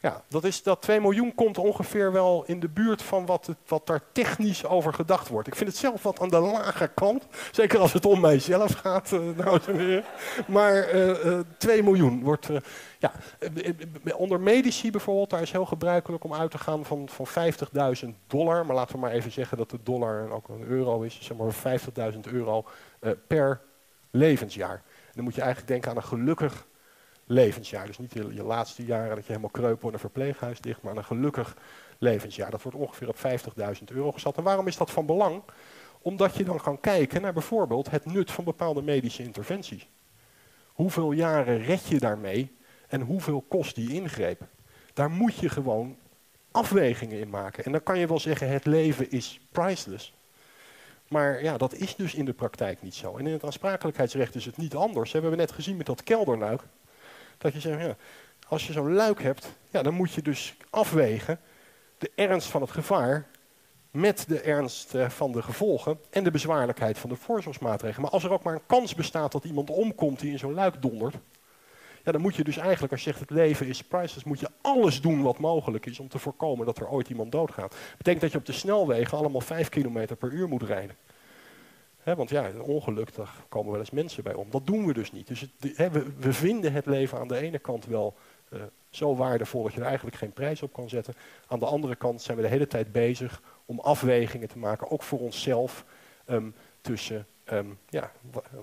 Ja, 0.05 0.23
dat, 0.29 0.45
is, 0.45 0.63
dat 0.63 0.83
2 0.83 1.01
miljoen 1.01 1.35
komt 1.35 1.59
ongeveer 1.59 2.13
wel 2.13 2.45
in 2.47 2.61
de 2.61 2.69
buurt 2.69 3.03
van 3.03 3.27
wat, 3.27 3.47
het, 3.47 3.57
wat 3.67 3.87
daar 3.87 4.01
technisch 4.13 4.67
over 4.67 4.95
gedacht 4.95 5.29
wordt. 5.29 5.49
Ik 5.49 5.55
vind 5.55 5.69
het 5.69 5.79
zelf 5.79 6.03
wat 6.03 6.21
aan 6.21 6.29
de 6.29 6.39
lage 6.39 6.91
kant. 6.95 7.27
Zeker 7.51 7.79
als 7.79 7.93
het 7.93 8.07
om 8.07 8.21
mijzelf 8.21 8.73
gaat. 8.73 9.13
Uh, 9.13 10.03
maar 10.47 10.95
uh, 10.95 11.25
uh, 11.25 11.41
2 11.59 11.83
miljoen 11.83 12.23
wordt. 12.23 12.49
Ja, 12.99 13.13
onder 14.17 14.41
medici 14.41 14.91
bijvoorbeeld, 14.91 15.31
daar 15.31 15.43
is 15.43 15.53
heel 15.53 15.67
gebruikelijk 15.67 16.25
om 16.25 16.35
uit 16.35 16.51
te 16.51 16.59
gaan 16.59 16.85
van, 16.85 17.09
van 17.09 17.53
50.000 18.05 18.09
dollar. 18.27 18.67
Maar 18.67 18.77
laten 18.77 18.95
we 18.95 19.01
maar 19.01 19.13
even 19.13 19.33
zeggen 19.33 19.57
dat 19.57 19.71
de 19.71 19.79
dollar 19.83 20.31
ook 20.31 20.49
een 20.49 20.65
euro 20.69 21.03
is. 21.03 21.19
Zeg 21.23 21.37
maar 21.37 21.81
50.000 22.13 22.21
euro 22.33 22.65
per 23.27 23.61
levensjaar. 24.11 24.83
Dan 25.15 25.25
moet 25.25 25.35
je 25.35 25.41
eigenlijk 25.41 25.71
denken 25.71 25.91
aan 25.91 25.97
een 25.97 26.03
gelukkig 26.03 26.67
levensjaar. 27.27 27.87
Dus 27.87 27.99
niet 27.99 28.13
je, 28.13 28.35
je 28.35 28.43
laatste 28.43 28.85
jaren 28.85 29.15
dat 29.15 29.25
je 29.25 29.29
helemaal 29.29 29.51
kreup 29.51 29.81
wordt 29.81 29.95
een 29.97 30.03
verpleeghuis 30.03 30.61
dicht, 30.61 30.83
maar 30.83 30.97
een 30.97 31.05
gelukkig 31.05 31.57
levensjaar. 31.99 32.51
Dat 32.51 32.63
wordt 32.63 32.79
ongeveer 32.79 33.09
op 33.09 33.17
50.000 33.17 33.85
euro 33.85 34.13
gezet. 34.13 34.37
En 34.37 34.43
waarom 34.43 34.67
is 34.67 34.77
dat 34.77 34.91
van 34.91 35.07
belang? 35.07 35.43
Omdat 36.01 36.37
je 36.37 36.45
dan 36.45 36.61
kan 36.61 36.81
kijken 36.81 37.23
naar 37.23 37.33
bijvoorbeeld 37.33 37.91
het 37.91 38.05
nut 38.05 38.31
van 38.31 38.45
bepaalde 38.45 38.83
medische 38.83 39.23
interventies. 39.23 39.89
Hoeveel 40.67 41.13
jaren 41.13 41.63
red 41.63 41.87
je 41.87 41.99
daarmee 41.99 42.57
en 42.89 43.01
hoeveel 43.01 43.45
kost 43.49 43.75
die 43.75 43.93
ingreep? 43.93 44.43
Daar 44.93 45.11
moet 45.11 45.39
je 45.39 45.49
gewoon 45.49 45.97
afwegingen 46.51 47.19
in 47.19 47.31
maken. 47.31 47.65
En 47.65 47.73
dan 47.73 47.83
kan 47.83 47.99
je 47.99 48.07
wel 48.07 48.21
zeggen, 48.21 48.49
het 48.49 48.67
leven 48.67 49.11
is 49.11 49.41
priceless. 49.53 50.15
Maar 51.15 51.43
ja, 51.43 51.57
dat 51.57 51.75
is 51.75 51.97
dus 51.97 52.15
in 52.15 52.25
de 52.25 52.33
praktijk 52.33 52.83
niet 52.83 52.95
zo. 52.95 53.17
En 53.17 53.27
in 53.27 53.33
het 53.33 53.45
aansprakelijkheidsrecht 53.45 54.35
is 54.35 54.45
het 54.45 54.57
niet 54.57 54.75
anders. 54.75 55.13
We 55.13 55.19
hebben 55.19 55.39
net 55.39 55.53
gezien 55.53 55.77
met 55.77 55.87
dat 55.87 56.03
kelderluik. 56.03 56.63
Dat 57.39 57.53
je 57.53 57.61
zegt, 57.61 57.81
ja, 57.81 57.97
als 58.49 58.67
je 58.67 58.73
zo'n 58.73 58.93
luik 58.93 59.23
hebt, 59.23 59.55
ja, 59.71 59.83
dan 59.83 59.95
moet 59.95 60.13
je 60.13 60.23
dus 60.23 60.57
afwegen 60.71 61.41
de 61.99 62.11
ernst 62.15 62.49
van 62.49 62.61
het 62.61 62.71
gevaar 62.71 63.27
met 63.91 64.25
de 64.29 64.41
ernst 64.41 64.95
eh, 64.95 65.09
van 65.09 65.33
de 65.33 65.43
gevolgen 65.43 65.99
en 66.11 66.25
de 66.25 66.31
bezwaarlijkheid 66.31 66.99
van 66.99 67.11
de 67.11 67.17
voorzorgsmaatregelen. 67.17 68.03
Maar 68.03 68.11
als 68.11 68.25
er 68.25 68.33
ook 68.33 68.43
maar 68.43 68.55
een 68.55 68.67
kans 68.67 68.95
bestaat 68.95 69.33
dat 69.33 69.45
iemand 69.45 69.71
omkomt 69.71 70.21
die 70.21 70.31
in 70.31 70.39
zo'n 70.39 70.55
luik 70.55 70.83
dondert, 70.83 71.15
ja, 72.05 72.13
dan 72.13 72.21
moet 72.21 72.37
je 72.37 72.45
dus 72.45 72.57
eigenlijk, 72.57 72.93
als 72.93 73.05
je 73.05 73.11
zegt 73.11 73.21
het 73.21 73.31
leven 73.31 73.67
is 73.67 73.83
priceless, 73.83 74.25
moet 74.25 74.41
je 74.41 74.51
alles 74.61 75.01
doen 75.01 75.23
wat 75.23 75.39
mogelijk 75.39 75.87
is 75.87 76.01
om 76.01 76.09
te 76.09 76.19
voorkomen 76.19 76.67
dat 76.67 76.79
er 76.79 76.89
ooit 76.89 77.09
iemand 77.09 77.33
doodgaat. 77.33 77.71
Dat 77.71 77.97
betekent 77.97 78.23
dat 78.23 78.33
je 78.33 78.39
op 78.39 78.47
de 78.47 78.53
snelwegen 78.53 79.19
allemaal 79.19 79.41
5 79.41 79.69
km 79.69 80.07
per 80.19 80.33
uur 80.33 80.49
moet 80.49 80.63
rijden 80.63 80.97
want 82.05 82.31
ja, 82.31 82.49
een 82.49 82.63
ongeluk, 82.63 83.11
komen 83.49 83.71
wel 83.71 83.81
eens 83.81 83.91
mensen 83.91 84.23
bij 84.23 84.35
om. 84.35 84.51
Dat 84.51 84.67
doen 84.67 84.87
we 84.87 84.93
dus 84.93 85.13
niet. 85.13 85.27
Dus 85.27 85.47
we, 85.59 86.13
we, 86.19 86.33
vinden 86.33 86.73
het 86.73 86.87
leven 86.87 87.19
aan 87.19 87.29
de 87.29 87.37
ene 87.37 87.59
kant 87.59 87.87
wel 87.87 88.15
uh, 88.53 88.61
zo 88.91 89.17
waardevol 89.17 89.63
dat 89.63 89.73
je 89.73 89.81
er 89.81 89.87
eigenlijk 89.87 90.17
geen 90.17 90.33
prijs 90.33 90.63
op 90.63 90.73
kan 90.73 90.89
zetten. 90.89 91.15
Aan 91.47 91.59
de 91.59 91.67
andere 91.67 91.97
kant 91.97 92.23
zijn 92.23 92.37
we 92.37 92.43
de 92.43 92.49
hele 92.49 92.67
tijd 92.67 92.93
bezig 92.93 93.43
om 93.67 93.81
afwegingen 93.81 94.49
te 94.49 94.59
maken, 94.59 94.91
ook 94.91 95.03
voor 95.03 95.19
onszelf, 95.19 95.85
um, 96.27 96.55
tussen 96.81 97.27
um, 97.53 97.79
ja, 97.89 98.13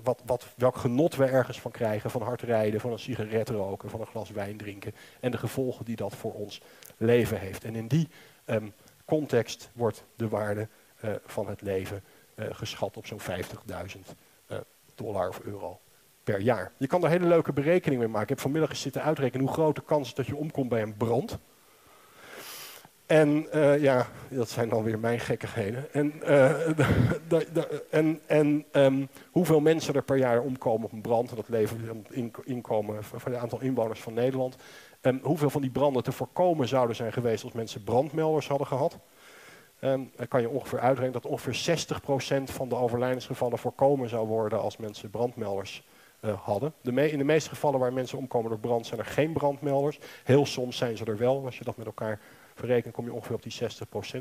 wat, 0.02 0.20
wat, 0.24 0.46
welk 0.56 0.76
genot 0.76 1.16
we 1.16 1.24
ergens 1.24 1.60
van 1.60 1.70
krijgen, 1.70 2.10
van 2.10 2.22
hard 2.22 2.42
rijden, 2.42 2.80
van 2.80 2.92
een 2.92 2.98
sigaret 2.98 3.48
roken, 3.48 3.90
van 3.90 4.00
een 4.00 4.06
glas 4.06 4.30
wijn 4.30 4.56
drinken 4.56 4.94
en 5.20 5.30
de 5.30 5.38
gevolgen 5.38 5.84
die 5.84 5.96
dat 5.96 6.16
voor 6.16 6.32
ons 6.32 6.60
leven 6.96 7.38
heeft. 7.38 7.64
En 7.64 7.74
in 7.74 7.86
die 7.86 8.08
um, 8.46 8.72
context 9.04 9.70
wordt 9.72 10.04
de 10.16 10.28
waarde 10.28 10.68
uh, 11.04 11.10
van 11.24 11.48
het 11.48 11.60
leven 11.60 12.02
uh, 12.34 12.46
geschat 12.50 12.96
op 12.96 13.06
zo'n 13.06 13.20
50.000 13.20 13.26
uh, 14.50 14.58
dollar 14.94 15.28
of 15.28 15.40
euro 15.40 15.80
per 16.24 16.40
jaar. 16.40 16.72
Je 16.76 16.86
kan 16.86 17.00
daar 17.00 17.10
hele 17.10 17.26
leuke 17.26 17.52
berekeningen 17.52 17.98
mee 17.98 18.08
maken. 18.08 18.22
Ik 18.22 18.28
heb 18.28 18.40
vanmiddag 18.40 18.76
zitten 18.76 19.02
uitrekenen 19.02 19.46
hoe 19.46 19.54
groot 19.54 19.74
de 19.74 19.82
kans 19.82 20.08
is 20.08 20.14
dat 20.14 20.26
je 20.26 20.36
omkomt 20.36 20.68
bij 20.68 20.82
een 20.82 20.96
brand. 20.96 21.38
En 23.12 23.46
uh, 23.54 23.82
ja, 23.82 24.06
dat 24.28 24.48
zijn 24.48 24.68
dan 24.68 24.82
weer 24.82 24.98
mijn 24.98 25.20
gekkigheden. 25.20 25.92
En, 25.92 26.22
en, 27.90 28.20
en 28.26 28.64
um, 28.72 29.08
hoeveel 29.30 29.60
mensen 29.60 29.94
er 29.94 30.02
per 30.02 30.16
jaar 30.16 30.40
omkomen 30.40 30.84
op 30.84 30.92
een 30.92 31.00
brand, 31.00 31.30
en 31.30 31.36
dat 31.36 31.48
levert 31.48 31.80
een 32.10 32.32
inkomen 32.44 33.04
van 33.04 33.32
het 33.32 33.40
aantal 33.40 33.60
inwoners 33.60 34.00
van 34.00 34.14
Nederland. 34.14 34.56
Um, 35.02 35.20
hoeveel 35.22 35.50
van 35.50 35.60
die 35.60 35.70
branden 35.70 36.02
te 36.02 36.12
voorkomen 36.12 36.68
zouden 36.68 36.96
zijn 36.96 37.12
geweest 37.12 37.44
als 37.44 37.52
mensen 37.52 37.84
brandmelders 37.84 38.48
hadden 38.48 38.66
gehad. 38.66 38.98
Um, 39.80 40.10
dan 40.16 40.28
kan 40.28 40.40
je 40.40 40.48
ongeveer 40.48 40.80
uitrekenen 40.80 41.20
dat 41.22 41.30
ongeveer 41.30 41.86
60% 42.40 42.42
van 42.44 42.68
de 42.68 42.74
overlijdensgevallen 42.74 43.58
voorkomen 43.58 44.08
zou 44.08 44.26
worden 44.26 44.60
als 44.60 44.76
mensen 44.76 45.10
brandmelders 45.10 45.86
uh, 46.20 46.32
hadden. 46.42 46.74
De 46.80 47.10
in 47.10 47.18
de 47.18 47.24
meeste 47.24 47.48
gevallen 47.48 47.80
waar 47.80 47.92
mensen 47.92 48.18
omkomen 48.18 48.50
door 48.50 48.58
brand 48.58 48.86
zijn 48.86 49.00
er 49.00 49.06
geen 49.06 49.32
brandmelders. 49.32 49.98
Heel 50.24 50.46
soms 50.46 50.76
zijn 50.76 50.96
ze 50.96 51.04
er 51.04 51.18
wel. 51.18 51.44
Als 51.44 51.58
je 51.58 51.64
dat 51.64 51.76
met 51.76 51.86
elkaar 51.86 52.20
verrekent 52.62 52.94
kom 52.94 53.04
je 53.04 53.12
ongeveer 53.12 53.34
op 53.34 53.42
die 53.42 53.56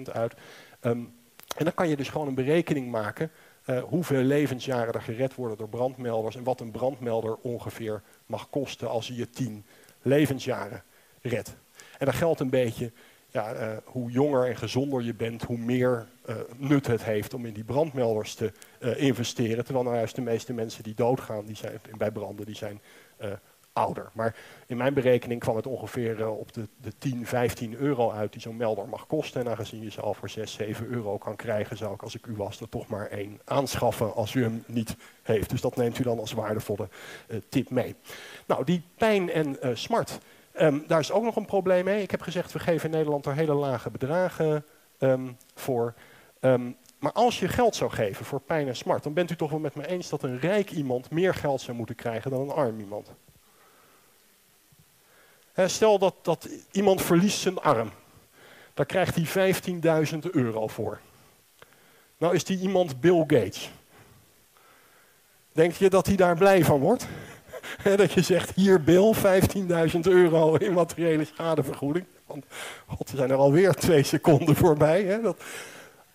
60% 0.10 0.12
uit. 0.12 0.34
Um, 0.82 1.14
en 1.58 1.64
dan 1.64 1.74
kan 1.74 1.90
je 1.90 1.96
dus 1.96 2.10
gewoon 2.10 2.28
een 2.28 2.36
berekening 2.36 2.92
maken 2.92 3.32
uh, 3.66 3.84
hoeveel 3.84 4.22
levensjaren 4.22 4.94
er 4.94 5.02
gered 5.02 5.36
worden 5.36 5.58
door 5.58 5.70
brandmelders 5.70 6.36
en 6.36 6.44
wat 6.44 6.60
een 6.60 6.72
brandmelder 6.72 7.36
ongeveer 7.42 8.02
mag 8.26 8.50
kosten 8.50 8.90
als 8.90 9.08
je 9.08 9.16
je 9.16 9.30
10 9.30 9.66
levensjaren 10.02 10.84
redt. 11.22 11.56
En 11.98 12.06
dat 12.06 12.16
geldt 12.16 12.40
een 12.40 12.50
beetje 12.50 12.92
ja, 13.30 13.54
uh, 13.54 13.78
hoe 13.86 14.12
jonger 14.12 14.48
en 14.48 14.58
gezonder 14.58 15.02
je 15.02 15.14
bent, 15.14 15.44
hoe 15.44 15.58
meer 15.58 16.08
uh, 16.30 16.36
nut 16.58 16.88
het 16.88 17.04
heeft 17.04 17.34
om 17.34 17.46
in 17.46 17.54
die 17.54 17.64
brandmelders 17.64 18.34
te 18.34 18.52
investeren. 18.96 19.64
Terwijl 19.64 19.86
nou 19.86 19.98
juist 19.98 20.16
de 20.16 20.22
meeste 20.22 20.54
mensen 20.54 20.84
die 20.84 20.94
doodgaan 20.94 21.46
die 21.46 21.56
zijn, 21.56 21.82
bij 21.98 22.12
branden, 22.12 22.46
die 22.46 22.56
zijn 22.56 22.82
ouder. 23.74 24.10
Maar 24.14 24.36
in 24.68 24.78
mijn 24.78 24.94
berekening 24.94 25.40
kwam 25.40 25.56
het 25.56 25.68
ongeveer 25.68 26.30
op 26.30 26.54
de, 26.54 26.68
de 26.78 26.92
10, 26.98 27.26
15 27.26 27.76
euro 27.76 28.12
uit 28.12 28.32
die 28.32 28.42
zo'n 28.42 28.58
melder 28.58 28.90
mag 28.90 29.08
kosten. 29.08 29.42
En 29.42 29.50
aangezien 29.50 29.84
je 29.84 29.92
ze 29.92 30.02
al 30.02 30.14
voor 30.14 30.30
6, 30.30 30.54
7 30.54 30.88
euro 30.88 31.18
kan 31.18 31.36
krijgen, 31.36 31.78
zou 31.78 31.94
ik 31.94 32.02
als 32.02 32.16
ik 32.16 32.26
u 32.26 32.36
was 32.36 32.60
er 32.60 32.70
toch 32.70 32.88
maar 32.88 33.08
één 33.08 33.40
aanschaffen 33.46 34.14
als 34.14 34.34
u 34.34 34.44
hem 34.44 34.64
niet 34.68 34.96
heeft. 35.24 35.50
Dus 35.50 35.62
dat 35.62 35.76
neemt 35.76 36.00
u 36.00 36.04
dan 36.04 36.20
als 36.20 36.32
waardevolle 36.32 36.90
tip 37.50 37.70
mee. 37.70 37.96
Nou, 38.46 38.64
die 38.64 38.82
pijn 38.98 39.32
en 39.32 39.58
smart 39.78 40.20
Um, 40.60 40.84
daar 40.88 41.00
is 41.00 41.12
ook 41.12 41.24
nog 41.24 41.36
een 41.36 41.46
probleem 41.46 41.86
mee. 41.86 42.02
Ik 42.02 42.12
heb 42.12 42.22
gezegd, 42.22 42.52
we 42.52 42.60
geven 42.60 42.90
in 42.90 42.96
Nederland 42.96 43.26
er 43.26 43.36
hele 43.36 43.54
lage 43.54 43.90
bedragen 43.90 44.66
um, 45.00 45.38
voor. 45.56 45.94
Um, 46.40 46.78
maar 47.00 47.12
als 47.12 47.40
je 47.40 47.48
geld 47.48 47.76
zou 47.76 47.92
geven 47.92 48.26
voor 48.26 48.42
pijn 48.42 48.68
en 48.68 48.76
smart, 48.76 49.04
dan 49.04 49.14
bent 49.14 49.32
u 49.32 49.36
toch 49.36 49.50
wel 49.50 49.60
met 49.60 49.76
me 49.76 49.88
eens 49.88 50.10
dat 50.10 50.24
een 50.24 50.40
rijk 50.40 50.72
iemand 50.72 51.12
meer 51.12 51.34
geld 51.34 51.62
zou 51.62 51.78
moeten 51.78 51.96
krijgen 51.96 52.32
dan 52.32 52.42
een 52.42 52.56
arm 52.56 52.80
iemand. 52.80 53.14
Stel 55.56 56.00
dat, 56.00 56.16
dat 56.22 56.50
iemand 56.72 57.02
verliest 57.02 57.40
zijn 57.40 57.60
arm. 57.60 57.92
Daar 58.74 58.86
krijgt 58.86 59.16
hij 59.16 59.54
15.000 60.12 60.18
euro 60.32 60.68
voor. 60.68 61.00
Nou 62.18 62.36
is 62.36 62.44
die 62.44 62.60
iemand 62.60 63.02
Bill 63.02 63.20
Gates. 63.20 63.72
Denk 65.52 65.74
je 65.74 65.90
dat 65.90 66.06
hij 66.08 66.16
daar 66.16 66.36
blij 66.36 66.64
van 66.64 66.80
wordt? 66.80 67.08
dat 67.96 68.12
je 68.12 68.22
zegt, 68.22 68.52
hier 68.56 68.84
Bill, 68.84 69.14
15.000 69.94 70.00
euro 70.02 70.56
in 70.56 70.74
materiële 70.74 71.26
schadevergoeding. 71.26 72.06
Want 72.26 72.46
god, 72.88 73.12
zijn 73.16 73.32
er 73.32 73.38
alweer 73.38 73.74
twee 73.74 74.04
seconden 74.04 74.56
voorbij. 74.56 75.22
Dat, 75.22 75.44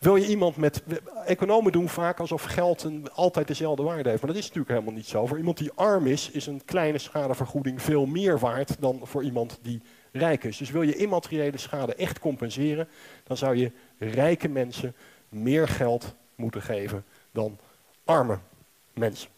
wil 0.07 0.17
je 0.17 0.27
iemand 0.27 0.57
met... 0.57 0.83
Economen 1.25 1.73
doen 1.73 1.89
vaak 1.89 2.21
alsof 2.21 2.43
geld 2.43 2.83
een, 2.83 3.11
altijd 3.13 3.47
dezelfde 3.47 3.83
waarde 3.83 4.09
heeft. 4.09 4.23
Maar 4.23 4.31
dat 4.31 4.41
is 4.41 4.47
natuurlijk 4.47 4.73
helemaal 4.73 4.95
niet 4.95 5.07
zo. 5.07 5.27
Voor 5.27 5.39
iemand 5.39 5.59
die 5.59 5.73
arm 5.75 6.07
is, 6.07 6.31
is 6.31 6.47
een 6.47 6.65
kleine 6.65 6.99
schadevergoeding 6.99 7.83
veel 7.83 8.07
meer 8.07 8.39
waard 8.39 8.81
dan 8.81 9.01
voor 9.03 9.23
iemand 9.23 9.59
die 9.63 9.83
rijk 10.13 10.45
is. 10.45 10.57
Dus 10.57 10.71
wil 10.71 10.83
je 10.83 10.97
immateriële 10.97 11.59
schade 11.59 11.95
echt 11.95 12.19
compenseren, 12.19 12.89
dan 13.25 13.37
zou 13.37 13.57
je 13.57 13.73
rijke 13.99 14.49
mensen 14.49 14.95
meer 15.29 15.69
geld 15.69 16.15
moeten 16.35 16.63
geven 16.63 17.05
dan 17.33 17.59
arme 18.05 18.39
mensen. 18.95 19.31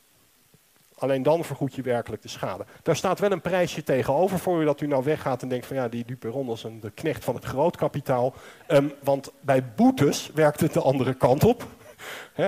Alleen 0.99 1.23
dan 1.23 1.45
vergoed 1.45 1.75
je 1.75 1.83
werkelijk 1.83 2.23
de 2.23 2.29
schade. 2.29 2.65
Daar 2.83 2.97
staat 2.97 3.19
wel 3.19 3.33
een 3.33 3.41
prijsje 3.41 3.83
tegenover 3.83 4.39
voor 4.39 4.63
u 4.63 4.65
dat 4.65 4.81
u 4.81 4.87
nou 4.87 5.05
weggaat 5.05 5.43
en 5.43 5.49
denkt 5.49 5.67
van 5.67 5.77
ja, 5.77 5.89
die 5.89 6.05
Duperon 6.05 6.51
is 6.51 6.63
een 6.63 6.81
de 6.81 6.91
knecht 6.91 7.25
van 7.25 7.35
het 7.35 7.45
grootkapitaal. 7.45 8.35
Um, 8.69 8.93
want 9.03 9.33
bij 9.41 9.65
boetes 9.77 10.31
werkt 10.35 10.61
het 10.61 10.73
de 10.73 10.81
andere 10.81 11.15
kant 11.15 11.45
op. 11.45 11.67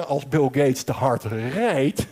als 0.07 0.29
Bill 0.29 0.49
Gates 0.53 0.83
te 0.83 0.93
hard 0.93 1.25
rijdt, 1.25 2.07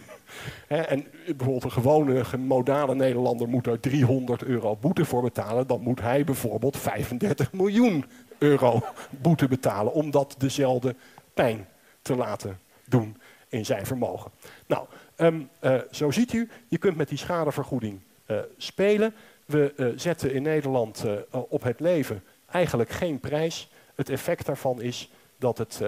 en 0.68 1.07
bijvoorbeeld 1.26 1.64
een 1.64 1.73
gewone 1.73 2.25
modale 2.38 2.95
Nederlander 2.95 3.49
moet 3.49 3.66
er 3.66 3.80
300 3.80 4.42
euro 4.42 4.76
boete 4.76 5.04
voor 5.04 5.23
betalen, 5.23 5.66
dan 5.66 5.80
moet 5.80 6.00
hij 6.00 6.25
bijvoorbeeld 6.25 6.76
35 6.76 7.52
miljoen 7.52 8.04
euro 8.38 8.83
boete 9.11 9.49
betalen 9.49 9.92
om 9.92 10.11
dat 10.11 10.35
dezelfde 10.38 10.95
pijn 11.35 11.66
te 12.02 12.16
laten 12.16 12.59
doen 12.85 13.16
in 13.49 13.64
zijn 13.64 13.87
vermogen. 13.87 14.30
Nou, 14.66 14.87
um, 15.19 15.49
uh, 15.61 15.81
zo 15.91 16.11
ziet 16.11 16.33
u, 16.33 16.51
je 16.69 16.79
kunt 16.79 16.97
met 16.97 17.09
die 17.09 17.19
schadevergoeding 17.19 18.01
uh, 18.27 18.39
spelen. 18.57 19.15
We 19.45 19.73
uh, 19.77 19.89
zetten 19.97 20.33
in 20.33 20.43
Nederland 20.43 21.05
op 21.31 21.63
het 21.63 21.81
leven 21.81 22.23
eigenlijk 22.51 22.91
geen 22.91 23.21
prijs. 23.21 23.71
Het 23.95 24.09
effect 24.09 24.47
daarvan 24.47 24.83
is 24.83 25.11
dat 25.37 25.59
het 25.59 25.81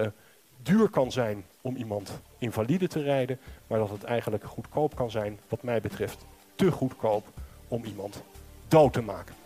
duur 0.63 0.89
kan 0.89 1.11
zijn 1.11 1.45
om 1.61 1.75
iemand 1.75 2.21
invalide 2.37 2.87
te 2.87 3.01
rijden, 3.01 3.39
maar 3.67 3.79
dat 3.79 3.89
het 3.89 4.03
eigenlijk 4.03 4.43
goedkoop 4.43 4.95
kan 4.95 5.11
zijn, 5.11 5.39
wat 5.49 5.63
mij 5.63 5.81
betreft 5.81 6.25
te 6.55 6.71
goedkoop 6.71 7.27
om 7.67 7.83
iemand 7.83 8.23
dood 8.67 8.93
te 8.93 9.01
maken. 9.01 9.40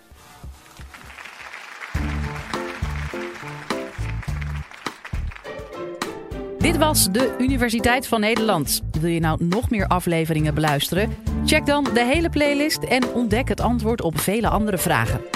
Dit 6.65 6.77
was 6.77 7.11
de 7.11 7.35
Universiteit 7.37 8.07
van 8.07 8.19
Nederland. 8.19 8.81
Wil 8.99 9.09
je 9.09 9.19
nou 9.19 9.43
nog 9.43 9.69
meer 9.69 9.87
afleveringen 9.87 10.53
beluisteren? 10.53 11.15
Check 11.45 11.65
dan 11.65 11.83
de 11.93 12.05
hele 12.05 12.29
playlist 12.29 12.83
en 12.83 13.13
ontdek 13.13 13.47
het 13.47 13.59
antwoord 13.61 14.01
op 14.01 14.19
vele 14.19 14.49
andere 14.49 14.77
vragen. 14.77 15.34